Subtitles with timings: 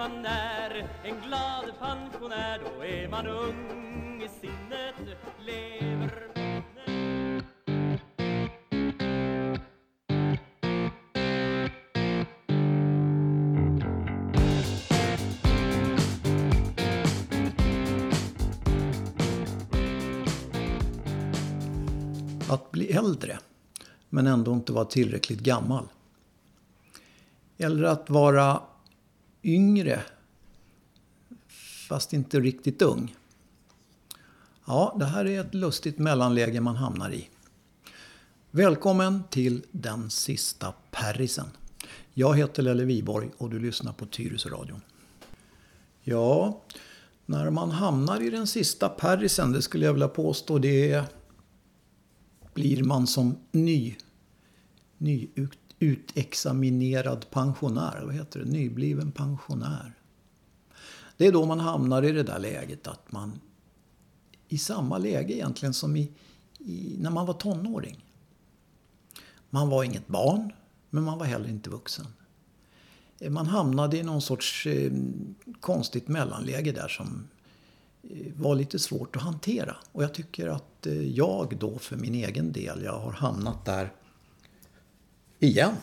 [0.00, 6.12] man är en glad pensionär Då är man ung i sinnet, lever
[22.50, 23.38] Att bli äldre,
[24.08, 25.88] men ändå inte vara tillräckligt gammal.
[27.58, 28.60] Eller att vara
[29.42, 30.02] yngre,
[31.88, 33.14] fast inte riktigt ung.
[34.66, 37.28] Ja, det här är ett lustigt mellanläge man hamnar i.
[38.50, 41.46] Välkommen till den sista Perrisen.
[42.14, 44.80] Jag heter Lelle Viborg och du lyssnar på Tyresöradion.
[46.02, 46.60] Ja,
[47.26, 51.04] när man hamnar i den sista Perrisen, det skulle jag vilja påstå, det
[52.54, 53.96] blir man som ny,
[54.98, 58.02] nyut utexaminerad pensionär.
[58.04, 58.50] Vad heter det?
[58.50, 59.94] Nybliven pensionär.
[61.16, 63.40] Det är då man hamnar i det där läget att man
[64.48, 66.12] i samma läge egentligen som i,
[66.58, 68.04] i, när man var tonåring.
[69.50, 70.52] Man var inget barn,
[70.90, 72.06] men man var heller inte vuxen.
[73.18, 74.92] Eh, man hamnade i någon sorts eh,
[75.60, 77.28] konstigt mellanläge där som
[78.02, 79.76] Eh, var lite svårt att hantera.
[79.92, 83.92] Och jag tycker att eh, jag då för min egen del, jag har hamnat där
[85.40, 85.76] igen.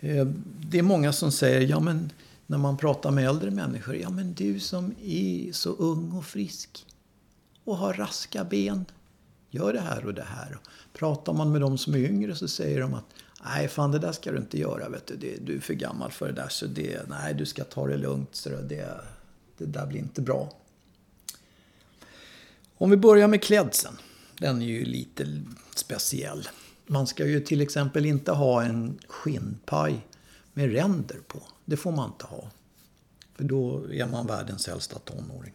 [0.00, 0.26] Eh,
[0.60, 2.12] det är många som säger, ja men
[2.46, 6.86] när man pratar med äldre människor, ja men du som är så ung och frisk
[7.64, 8.84] och har raska ben,
[9.50, 10.58] gör det här och det här.
[10.92, 13.04] Pratar man med de som är yngre så säger de att
[13.44, 14.88] Nej, fan det där ska du inte göra.
[14.88, 15.38] Vet du.
[15.40, 16.48] du är för gammal för det där.
[16.48, 18.34] Så det, nej, du ska ta det lugnt.
[18.34, 19.00] Så det,
[19.58, 20.52] det där blir inte bra.
[22.76, 23.96] Om vi börjar med klädseln.
[24.38, 25.42] Den är ju lite
[25.74, 26.48] speciell.
[26.86, 30.06] Man ska ju till exempel inte ha en skinnpaj
[30.52, 31.42] med ränder på.
[31.64, 32.50] Det får man inte ha.
[33.34, 35.52] För då är man världens äldsta tonåring.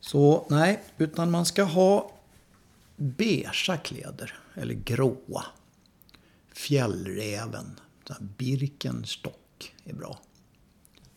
[0.00, 2.12] Så nej, utan man ska ha
[2.96, 4.38] beigea kläder.
[4.54, 5.44] Eller gråa.
[6.52, 7.80] Fjällräven.
[8.20, 10.18] Birkenstock är bra.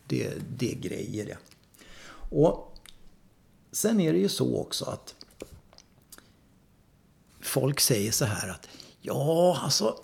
[0.07, 1.37] Det, det är grejer det.
[2.29, 2.73] Och
[3.71, 5.15] sen är det ju så också att
[7.45, 8.67] folk säger så här att
[9.01, 9.95] ja, alltså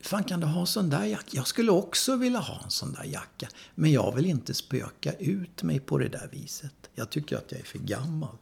[0.00, 1.28] fan kan du ha en sån där jacka?
[1.32, 3.48] Jag skulle också vilja ha en sån där jacka.
[3.74, 6.90] Men jag vill inte spöka ut mig på det där viset.
[6.94, 8.36] Jag tycker att jag är för gammal.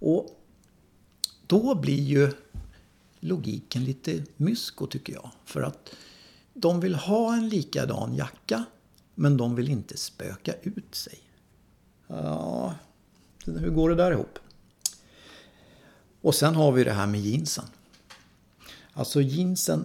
[0.00, 0.42] Och
[1.46, 2.32] då blir ju
[3.20, 5.30] logiken lite mysko tycker jag.
[5.44, 5.94] För att
[6.54, 8.64] de vill ha en likadan jacka
[9.14, 11.18] men de vill inte spöka ut sig.
[12.06, 12.74] Ja,
[13.44, 14.38] hur går det där ihop?
[16.26, 17.64] Och sen har vi det här med jeansen.
[18.92, 19.84] Alltså jeansen...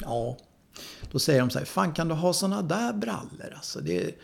[0.00, 0.36] Ja,
[1.10, 3.52] då säger de så här, fan kan du ha såna där brallor?
[3.56, 4.14] Alltså det,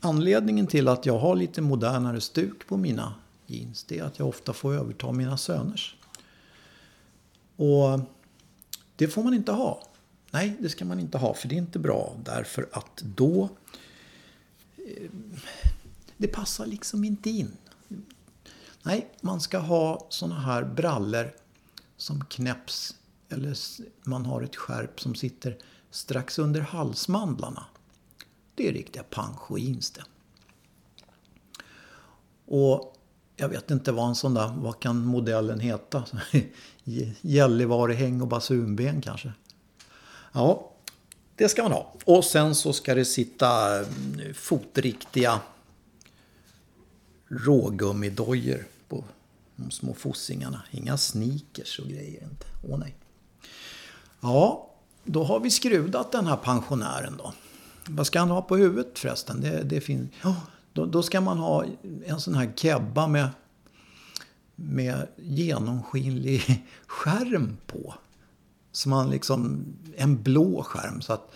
[0.00, 3.14] anledningen till att jag har lite modernare stuk på mina
[3.46, 5.96] jeans, det är att jag ofta får överta mina söners.
[7.56, 8.00] Och
[8.96, 9.82] det får man inte ha.
[10.30, 13.48] Nej, det ska man inte ha för det är inte bra därför att då
[14.76, 15.10] eh,
[16.16, 17.56] det passar liksom inte in.
[18.88, 21.34] Nej, man ska ha såna här brallor
[21.96, 22.94] som knäpps
[23.28, 23.56] eller
[24.08, 25.58] man har ett skärp som sitter
[25.90, 27.66] strax under halsmandlarna.
[28.54, 30.04] Det är riktiga pancho-jeans det.
[32.46, 32.96] Och
[33.36, 36.04] jag vet inte vad en sån där, vad kan modellen heta?
[37.20, 39.32] Gällivarehäng och basunben kanske.
[40.32, 40.72] Ja,
[41.34, 41.94] det ska man ha.
[42.04, 43.86] Och sen så ska det sitta eh,
[44.34, 45.40] fotriktiga
[47.28, 49.04] rågummidojor på
[49.56, 50.62] de små fossingarna.
[50.70, 52.46] Inga sneakers och grejer inte.
[52.68, 52.96] Åh nej.
[54.20, 54.70] Ja,
[55.04, 57.32] då har vi skrudat den här pensionären då.
[57.88, 59.40] Vad ska han ha på huvudet förresten?
[59.40, 60.10] Det, det finns...
[60.22, 60.36] Ja,
[60.72, 61.64] då, då, ska man ha
[62.06, 63.28] en sån här kebba med,
[64.56, 67.94] med genomskinlig skärm på.
[68.72, 69.64] Som man liksom,
[69.96, 71.32] en blå skärm så att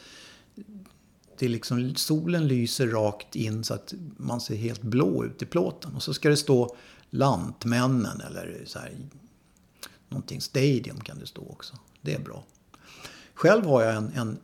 [1.43, 5.95] det liksom, solen lyser rakt in så att man ser helt blå ut i plåten.
[5.95, 6.77] Och så ska det stå
[7.11, 8.97] Lantmännen eller så här,
[10.09, 11.79] någonting Stadium kan det stå också.
[12.01, 12.45] Det är bra.
[13.35, 14.39] Själv har jag en, en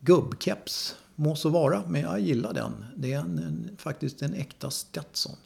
[0.00, 2.84] gubbkeps, må så vara, men jag gillar den.
[2.96, 5.36] Det är en, en, faktiskt en äkta Stetson.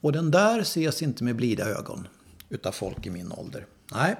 [0.00, 2.08] Och den där ses inte med blida ögon
[2.48, 3.66] utav folk i min ålder.
[3.92, 4.16] Nej,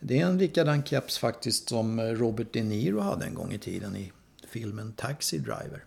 [0.00, 3.96] det är en likadan keps faktiskt som Robert De Niro hade en gång i tiden
[3.96, 4.12] i
[4.48, 5.84] filmen Taxi Driver.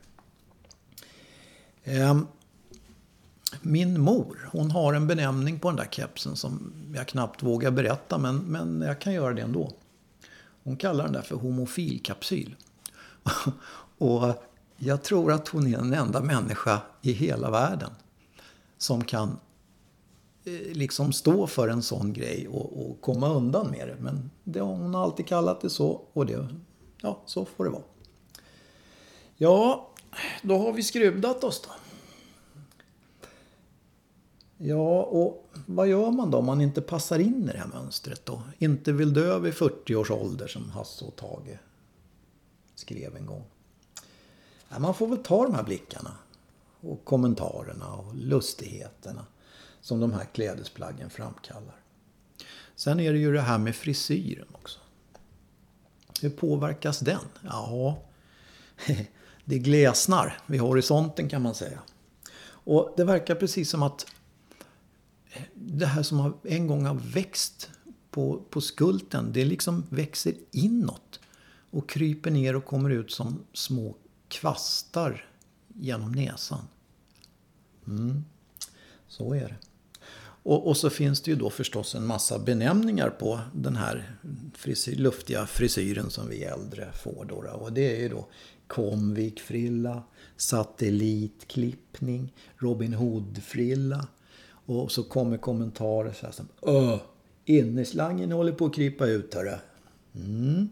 [1.84, 2.28] Ehm,
[3.62, 8.18] min mor, hon har en benämning på den där kepsen som jag knappt vågar berätta
[8.18, 9.72] men, men jag kan göra det ändå.
[10.64, 12.56] Hon kallar den där för homofilkapsyl.
[13.98, 14.44] Och
[14.78, 17.92] jag tror att hon är den enda människa i hela världen
[18.78, 19.38] som kan
[20.44, 23.96] eh, liksom stå för en sån grej och, och komma undan med det.
[24.00, 26.48] Men det, hon har alltid kallat det så och det,
[27.02, 27.84] ja, så får det vara.
[29.42, 29.90] Ja,
[30.42, 31.70] då har vi skruvat oss då.
[34.58, 38.26] Ja, och vad gör man då om man inte passar in i det här mönstret
[38.26, 38.42] då?
[38.58, 41.58] Inte vill dö vid 40 års ålder som Hasse och Tage
[42.76, 43.44] skrev en gång.
[44.70, 46.12] Ja, man får väl ta de här blickarna
[46.82, 49.26] och kommentarerna och lustigheterna
[49.82, 51.76] som de här klädesplaggen framkallar.
[52.76, 54.80] Sen är det ju det här med frisyren också.
[56.22, 57.22] Hur påverkas den?
[57.44, 57.98] Ja,
[59.50, 61.80] det glesnar vid horisonten kan man säga.
[62.48, 64.06] Och det verkar precis som att
[65.54, 67.70] det här som en gång har växt
[68.12, 71.20] på, på skulten, det liksom växer inåt.
[71.72, 73.96] Och kryper ner och kommer ut som små
[74.28, 75.30] kvastar
[75.68, 76.68] genom näsan.
[77.88, 78.26] Mm.
[79.08, 79.56] Så är det.
[80.44, 84.18] Och, och, så finns det ju då förstås en massa benämningar på den här
[84.54, 87.26] frisyr, luftiga frisyren som vi äldre får.
[87.26, 88.28] Då, och det är ju då
[88.70, 90.04] Comvik-frilla,
[90.38, 94.08] satellitklippning, Robin Hood-frilla.
[94.66, 96.98] Och så kommer kommentarer så här som Öh,
[97.46, 99.56] innerslangen håller på att krypa ut hörru.
[100.16, 100.70] Mm.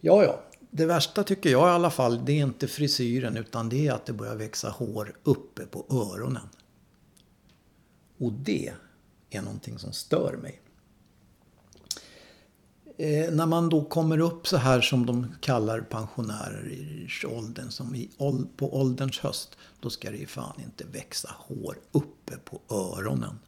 [0.00, 0.40] Ja, ja.
[0.70, 4.06] Det värsta tycker jag i alla fall, det är inte frisyren utan det är att
[4.06, 6.48] det börjar växa hår uppe på öronen.
[8.18, 8.72] Och det
[9.30, 10.60] är någonting som stör mig.
[13.00, 17.94] Eh, när man då kommer upp så här som de kallar pensionärer i åldern, som
[17.94, 18.10] i,
[18.56, 23.38] på ålderns höst, då ska det ju fan inte växa hår uppe på öronen.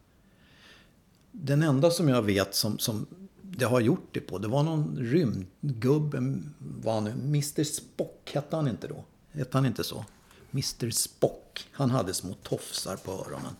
[1.33, 3.07] Den enda som jag vet som, som
[3.43, 8.57] det har gjort det på, det var någon rymdgubbe, var han nu, Mr Spock hette
[8.57, 9.05] han inte då?
[9.33, 10.05] Hette han inte så?
[10.53, 13.57] Mr Spock, han hade små tofsar på öronen.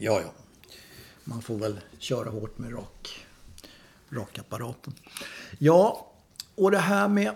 [0.00, 0.32] Ja, ja.
[1.24, 3.23] Man får väl köra hårt med rock
[4.14, 4.94] rakapparaten.
[5.58, 6.12] Ja,
[6.54, 7.34] och det här med,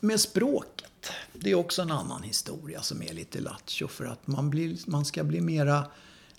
[0.00, 1.10] med språket.
[1.32, 3.88] Det är också en annan historia som är lite lattjo.
[3.88, 5.86] För att man, blir, man ska bli mera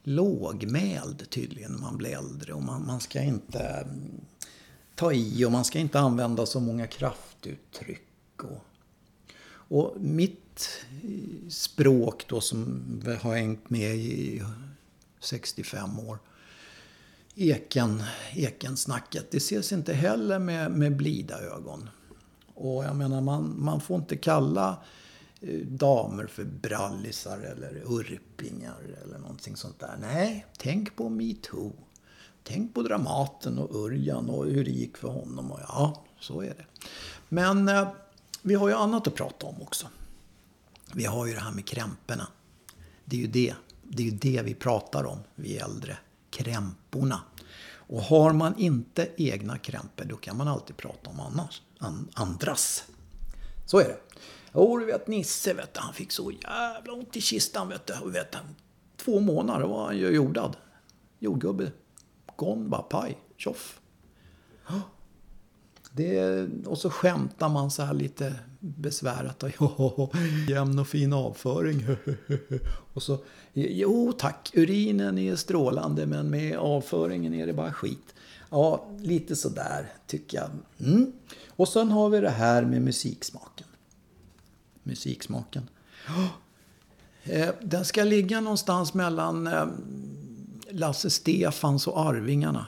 [0.03, 2.53] lågmäld tydligen när man blir äldre.
[2.53, 4.21] Och man, man ska inte mm,
[4.95, 8.43] ta i och man ska inte använda så många kraftuttryck.
[8.43, 8.65] Och,
[9.45, 10.69] och mitt
[11.03, 12.81] eh, språk då som
[13.21, 14.43] har hängt med i
[15.19, 16.19] 65 år.
[17.35, 18.03] Eken,
[18.33, 19.31] ekensnacket.
[19.31, 21.89] Det ses inte heller med, med blida ögon.
[22.53, 24.77] Och jag menar, man, man får inte kalla
[25.41, 29.97] eh, damer för brallisar eller urpingar eller någonting sånt där.
[30.01, 31.73] Nej, tänk på metoo.
[32.43, 35.51] Tänk på Dramaten och Örjan och hur det gick för honom.
[35.51, 36.65] Och ja, så är det.
[37.29, 37.87] Men eh,
[38.41, 39.87] vi har ju annat att prata om också.
[40.93, 42.27] Vi har ju det här med krämporna.
[43.05, 43.53] Det är ju det
[43.83, 45.97] det är ju det vi pratar om, vi äldre.
[46.33, 47.19] Krämporna.
[47.87, 52.83] Och har man inte egna krämpor, då kan man alltid prata om annars, an, andras.
[53.65, 53.97] Så är det.
[54.53, 57.69] Jo, du vet Nisse, vet du, han fick så jävla ont i kistan.
[57.69, 58.11] Vet du.
[58.11, 58.37] vet du.
[58.97, 60.57] två månader var han ju jordad.
[61.19, 61.71] Jordgubbe.
[62.35, 63.17] Gone, bara paj.
[63.37, 63.79] Tjoff.
[65.95, 69.43] Det, och så skämtar man så här lite besvärat.
[69.57, 70.15] Och,
[70.49, 71.85] jämn och fin avföring.
[72.93, 73.17] och så,
[73.53, 78.15] jo tack, urinen är strålande men med avföringen är det bara skit.
[78.49, 80.49] Ja, lite sådär tycker jag.
[80.89, 81.11] Mm.
[81.49, 83.67] Och sen har vi det här med musiksmaken.
[84.83, 85.69] Musiksmaken.
[87.25, 89.65] Eh, den ska ligga någonstans mellan eh,
[90.69, 92.67] Lasse Stefans och Arvingarna.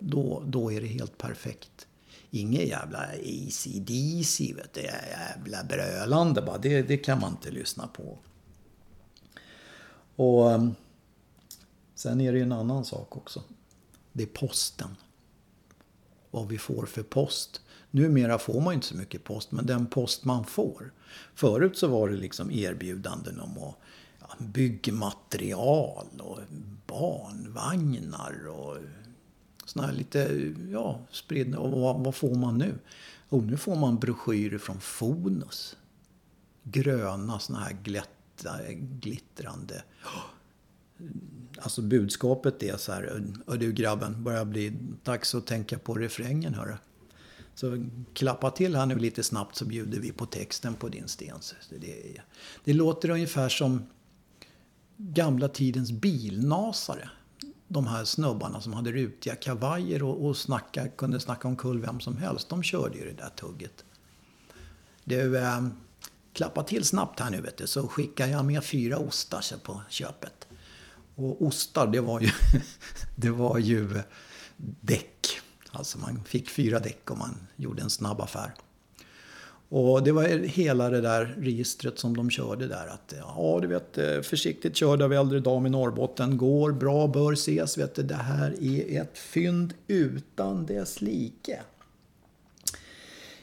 [0.00, 1.86] Då, då är det helt perfekt.
[2.30, 6.58] Inget jävla ACDC, vet du, jävla brölande bara.
[6.58, 8.18] Det, det kan man inte lyssna på.
[10.16, 10.74] Och ehm,
[11.94, 13.42] sen är det ju en annan sak också.
[14.12, 14.96] Det är posten.
[16.30, 17.60] Vad vi får för post.
[17.90, 20.92] Numera får man ju inte så mycket post, men den post man får.
[21.34, 23.74] Förut så var det liksom erbjudanden om att
[24.20, 26.38] ja, byggmaterial och
[26.86, 28.76] barnvagnar och
[29.70, 31.58] såna här lite, ja, spridna.
[31.58, 32.78] Och vad, vad, får man nu?
[33.28, 35.76] Och nu får man broschyrer från Fonus.
[36.62, 39.82] Gröna såna här glätta, glittrande.
[41.58, 43.22] Alltså budskapet är så här,
[43.58, 44.72] du grabben, börjar bli
[45.04, 46.74] dags att tänka på refrängen hörru.
[47.54, 51.38] Så klappa till här nu lite snabbt så bjuder vi på texten på din sten.
[51.80, 52.20] Det,
[52.64, 53.86] det låter ungefär som
[54.96, 57.10] gamla tidens bilnasare
[57.72, 62.00] de här snubbarna som hade rutiga kavajer och, och snacka, kunde snacka om kul vem
[62.00, 62.48] som helst.
[62.48, 63.84] De körde ju det där tugget.
[65.04, 65.66] Du, eh,
[66.32, 70.46] klappa till snabbt här nu vet du, så skickar jag med fyra ostar på köpet.
[71.14, 72.30] Och ostar, det var ju,
[73.16, 74.02] det var ju
[74.80, 75.40] däck.
[75.70, 78.54] Alltså man fick fyra däck om man gjorde en snabb affär.
[79.72, 82.86] Och det var hela det där registret som de körde där.
[82.86, 86.36] Att ja, du vet, försiktigt körd av äldre dam i Norrbotten.
[86.36, 87.78] Går bra, bör ses.
[87.78, 91.60] Vet du, det här är ett fynd utan dess like.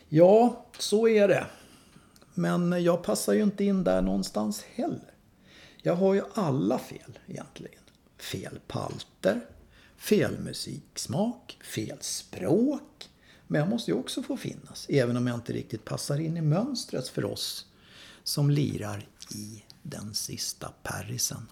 [0.09, 1.45] Ja, så är det.
[2.33, 5.13] Men jag passar ju inte in där någonstans heller.
[5.81, 7.81] Jag har ju alla fel egentligen.
[8.17, 9.45] Fel palter,
[9.97, 13.09] fel musiksmak, fel språk.
[13.47, 16.41] Men jag måste ju också få finnas, även om jag inte riktigt passar in i
[16.41, 17.65] mönstret för oss
[18.23, 21.47] som lirar i den sista Parisen.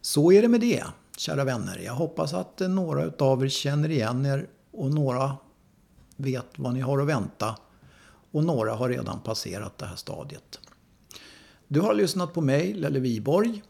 [0.00, 0.84] Så är det med det,
[1.16, 1.78] kära vänner.
[1.78, 5.36] Jag hoppas att några av er känner igen er och några
[6.16, 7.56] vet vad ni har att vänta
[8.30, 10.60] och några har redan passerat det här stadiet.
[11.68, 13.62] Du har lyssnat på mig, Lelle Viborg,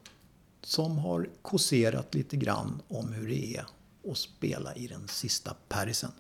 [0.62, 3.66] som har kåserat lite grann om hur det är
[4.10, 6.10] att spela i den sista Parisen.